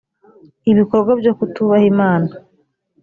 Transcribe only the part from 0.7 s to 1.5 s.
ibikorwa byo